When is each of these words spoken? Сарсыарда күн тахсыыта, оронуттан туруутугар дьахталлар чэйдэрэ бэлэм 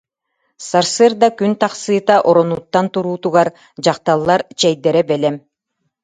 Сарсыарда 0.69 1.27
күн 1.41 1.51
тахсыыта, 1.61 2.15
оронуттан 2.29 2.85
туруутугар 2.93 3.47
дьахталлар 3.83 4.41
чэйдэрэ 4.59 5.01
бэлэм 5.09 5.35